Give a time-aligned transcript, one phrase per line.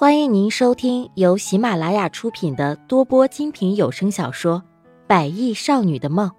[0.00, 4.62] 欢迎您收听由喜马拉雅出品的多播精品有声小说
[5.08, 6.30] 《百亿少女的梦》，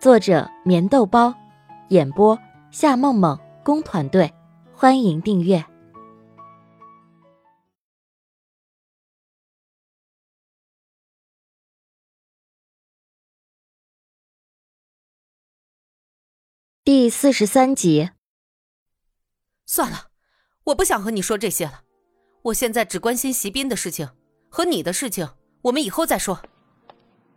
[0.00, 1.34] 作者：棉豆包，
[1.90, 2.38] 演播：
[2.70, 4.32] 夏梦梦工团队。
[4.72, 5.62] 欢迎订阅
[16.82, 18.08] 第四十三集。
[19.66, 20.06] 算了，
[20.64, 21.83] 我不想和你说这些了。
[22.44, 24.10] 我现在只关心席斌的事情
[24.50, 25.30] 和你的事情，
[25.62, 26.42] 我们以后再说。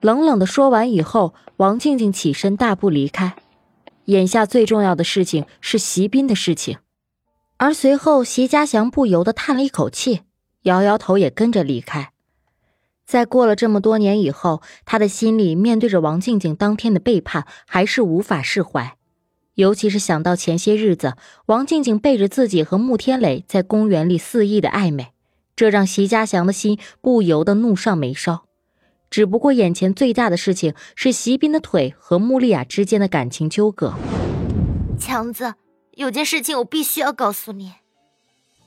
[0.01, 3.37] 冷冷的说完以后，王静静起身大步离开。
[4.05, 6.79] 眼下最重要的事情是席斌的事情，
[7.55, 10.23] 而随后席家祥不由得叹了一口气，
[10.63, 12.11] 摇摇头也跟着离开。
[13.05, 18.96] 在过了这么多年以后，他的心里面对着王静静当天的背叛，还是无法释怀。
[19.57, 21.15] 尤其是想到前些日子
[21.47, 25.07] 王静静背着自己和穆天磊在公园里肆意的暧昧，
[25.55, 28.43] 这让席家祥的心不由得怒上眉梢。
[29.09, 33.95] 只不过眼前最大的事情是席斌的腿和穆丽亚之间的感情纠葛。
[34.99, 35.55] 强子，
[35.95, 37.73] 有件事情我必须要告诉你。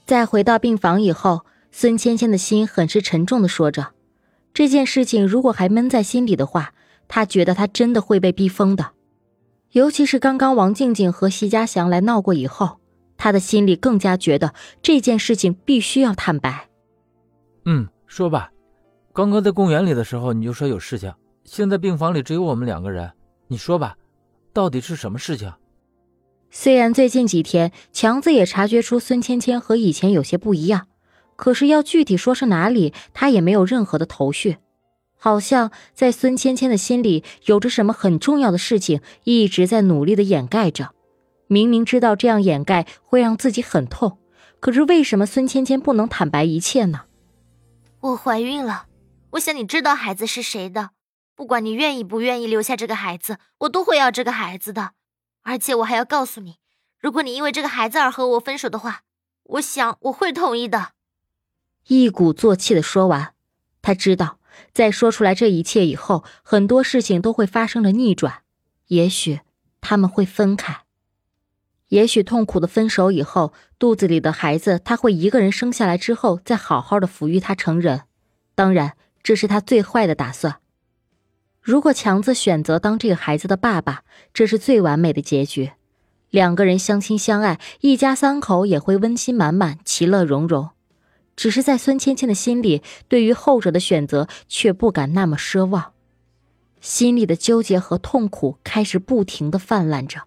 [0.05, 3.93] 在回到病房以后，孙芊芊的心很是沉重的说着
[4.53, 6.75] ：“这件事情如果还闷在心里的话，
[7.07, 8.91] 她觉得她真的会被逼疯的。”
[9.73, 12.81] 尤其是刚刚王静静和席家祥来闹过以后，
[13.17, 16.69] 他的心里更加觉得这件事情必须要坦白。
[17.65, 18.51] 嗯，说吧，
[19.13, 21.13] 刚刚在公园里的时候你就说有事情，
[21.45, 23.13] 现在病房里只有我们两个人，
[23.47, 23.97] 你说吧，
[24.53, 25.53] 到底是什么事情？
[26.51, 30.89] 虽然最近几天强子也察觉出孙芊芊和以前有些不一样，
[31.37, 34.57] 可是要具体说是哪里，他也没有任何的头绪。
[35.23, 40.95] 好像在孙芊芊的心里有着什么很重要的事情，一直在努力的掩盖着。
[41.47, 44.19] 明明知道这样掩盖会让自己很痛，
[44.61, 47.03] 可是为什么孙芊芊不能坦白一切呢？
[48.01, 48.87] 我怀孕了，
[49.33, 50.91] 我想你知道孩子是谁的。
[51.37, 54.93] 不管你愿意不愿意留下这个孩子，我都会要这个孩子的。
[55.43, 56.57] 而且我还要告诉你，
[56.99, 59.03] 如果你因为这个孩子而和我分手的话，
[59.45, 60.93] 我想我会同意的。
[61.89, 63.35] 一鼓作气的说完，
[63.83, 64.40] 他知道。
[64.73, 68.43] 在说出来这一切以后，很多事情都会发生了逆转。
[68.89, 69.41] 也许
[69.81, 70.83] 他们会分开，
[71.89, 78.03] 也许痛苦的分手以后，肚子里的孩子他会一个人生下来之后，再好好的抚育他成人。
[78.55, 80.57] 当然，这是他最坏的打算。
[81.61, 84.03] 如果强子选择当这个孩子的爸爸，
[84.33, 85.73] 这是最完美的结局。
[86.31, 90.71] 两个人相亲相爱，一家三口也会温馨满满，其乐融融。
[91.41, 95.95] 只是在孙芊芊的心里，对于后者的选择却不敢那么奢望，
[96.83, 100.25] 心里的纠结和痛苦开始不停的泛滥着，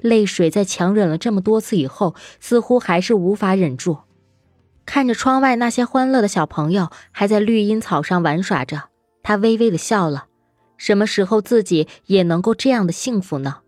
[0.00, 3.98] 泪水在强忍了这么多次以后，似乎还是无法忍住。
[4.84, 8.88] 看着窗外那些欢乐的小朋友还在绿茵草上玩耍着，
[9.22, 10.26] 他微微的笑了。
[10.76, 13.58] 什么时候自己也能够这样的幸福呢？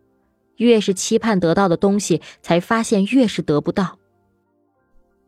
[0.56, 3.96] 越是期盼得到的东西，才发现越是得不到。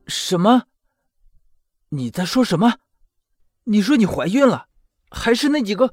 [0.08, 0.64] 什么？
[1.94, 2.76] 你在说什么？
[3.64, 4.66] 你说你怀孕了，
[5.10, 5.92] 还是那几个？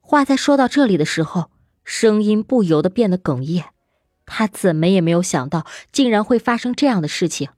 [0.00, 1.52] 话在说到这里的时候，
[1.84, 3.66] 声音不由得变得哽咽。
[4.26, 7.50] 他怎么也没有想到，竟然会发生这样的事情。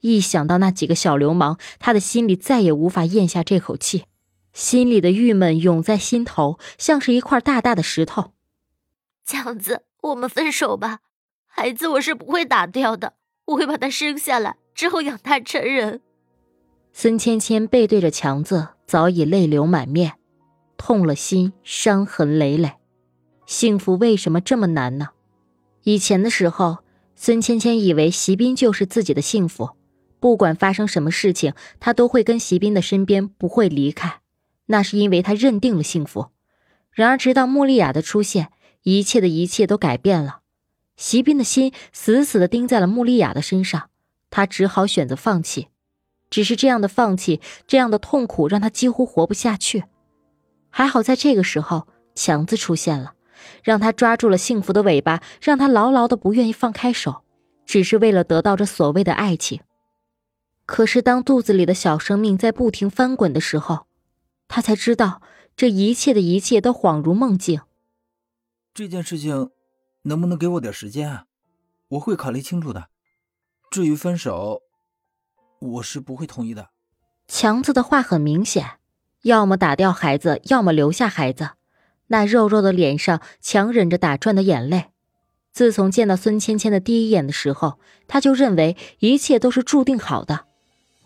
[0.00, 4.04] 一想到那几个小流氓，他的心里再也无法咽下这口气，
[4.52, 8.32] 心里的郁闷涌在心头，像是一块大大的石头。
[9.24, 11.00] 强子，我们分手吧。
[11.46, 13.14] 孩子我是不会打掉的，
[13.46, 16.00] 我会把他生下来，之后养大成人。
[16.94, 20.12] 孙芊芊背对着强子，早已泪流满面，
[20.76, 22.74] 痛了心，伤痕累累。
[23.46, 25.08] 幸福为什么这么难呢？
[25.84, 26.78] 以前的时候，
[27.16, 29.70] 孙芊芊以为席斌就是自己的幸福，
[30.20, 34.20] 不管发生什么事情，她都会跟席斌的身边，不会离开。
[34.66, 36.28] 那是因为她认定了幸福。
[36.92, 38.50] 然而，直到穆丽亚的出现，
[38.82, 40.40] 一切的一切都改变了。
[40.96, 43.88] 席斌的心死死的盯在了穆丽亚的身上，
[44.30, 45.68] 他只好选择放弃。
[46.32, 49.84] 只是这样的放弃，这样的痛苦，让他几乎活不下去。
[50.70, 53.12] 还好在这个时候，强子出现了，
[53.62, 57.22] 让他抓住了幸福的尾巴，让他牢牢的不愿意放开手，
[57.66, 59.60] 只是为了得到这所谓的爱情。
[60.64, 63.86] 可是当肚子里的小生命在不停翻滚的时候，
[64.48, 65.20] 他才知道
[65.54, 67.60] 这一切的一切都恍如梦境。
[68.72, 69.50] 这件事情，
[70.04, 71.26] 能不能给我点时间啊？
[71.88, 72.88] 我会考虑清楚的。
[73.70, 74.62] 至于分手。
[75.62, 76.68] 我是不会同意的。
[77.28, 78.78] 强子的话很明显，
[79.22, 81.50] 要么打掉孩子，要么留下孩子。
[82.08, 84.86] 那肉肉的脸上强忍着打转的眼泪。
[85.52, 87.78] 自从见到孙芊芊的第一眼的时候，
[88.08, 90.46] 他就认为一切都是注定好的。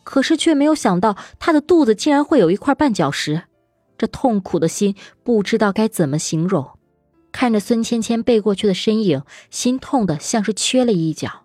[0.04, 3.42] 可是却没有想到他的肚子竟然会有一块绊脚石，
[3.98, 4.94] 这痛苦的心
[5.24, 6.70] 不知道该怎么形容。
[7.32, 11.44] 看着孙芊芊背过去的身影，心痛的像是缺了一角。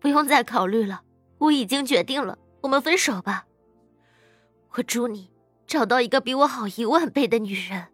[0.00, 1.02] 不用再考虑了，
[1.38, 3.46] 我已经决定了，我们分手吧。
[4.72, 5.30] 我祝你
[5.66, 7.86] 找到一个比我好一万倍的女人。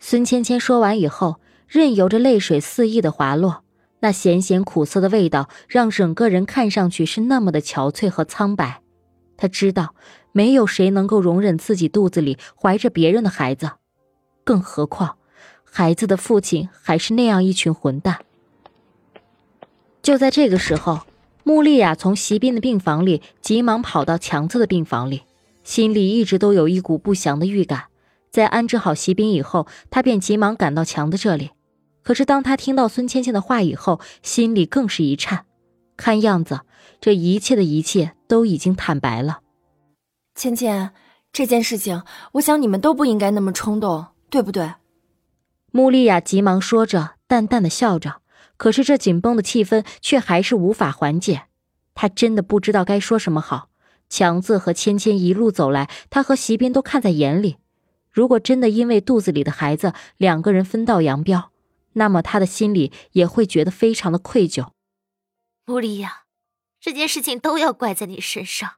[0.00, 3.64] 孙芊芊说完以后，任由着泪水肆意的滑落。
[4.00, 8.82] 那咸咸苦涩的味道，让整个人看上去是那么的憔悴和苍白。
[9.36, 9.94] 他知道，
[10.32, 13.70] 没有谁能够容忍自己肚子里怀着别人的孩子，
[14.44, 15.16] 更何况，
[15.64, 18.20] 孩子的父亲还是那样一群混蛋。
[20.02, 21.00] 就在这个时候，
[21.46, 25.22] 穆丽亚从席斌的病房里急忙跑到强子的病房里，
[25.62, 27.84] 心里一直都有一股不祥的预感。
[28.30, 31.50] 在安置好席斌以后，她便急忙赶到强子这里。
[32.02, 35.44] 可是，当她听到孙芊芊的话以后，心里更是一颤。
[35.96, 36.62] 看样子，
[36.98, 39.40] 这一切的一切都已经坦白了。
[40.34, 40.90] 芊芊，
[41.30, 42.02] 这件事情，
[42.32, 44.72] 我想你们都不应该那么冲动，对不对？
[45.70, 48.22] 穆丽亚急忙说着，淡淡的笑着。
[48.64, 51.48] 可是，这紧绷的气氛却还是无法缓解。
[51.94, 53.68] 她真的不知道该说什么好。
[54.08, 57.58] 强子和芊芊一路走来，她和席斌都看在眼里。
[58.10, 61.50] 如果真的因为肚子里的孩子，两个人分道扬镳。
[61.92, 64.70] 那么他的心里也会觉得非常的愧疚。
[65.66, 66.22] 穆丽亚，
[66.80, 68.76] 这件事情都要怪在你身上，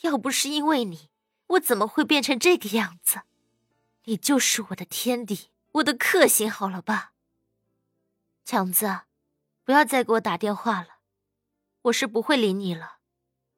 [0.00, 1.08] 要不是因为你，
[1.46, 3.20] 我怎么会变成这个样子？
[4.06, 7.12] 你就是我的天敌，我的克星，好了吧？
[8.44, 9.00] 强子，
[9.64, 10.98] 不要再给我打电话了，
[11.82, 12.98] 我是不会理你了。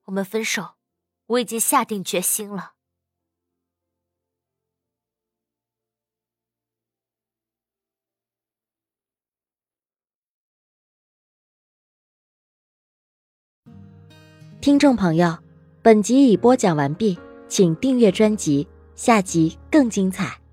[0.04, 0.76] 我们分手，
[1.26, 2.74] 我已经下定决心了。
[14.60, 15.42] 听众朋友，
[15.82, 17.18] 本集已播讲完毕，
[17.48, 20.45] 请订阅专辑，下集更精彩。